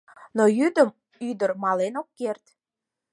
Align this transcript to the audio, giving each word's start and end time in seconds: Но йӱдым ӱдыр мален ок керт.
Но 0.37 0.43
йӱдым 0.57 0.89
ӱдыр 1.29 1.51
мален 1.63 1.93
ок 2.01 2.07
керт. 2.19 2.45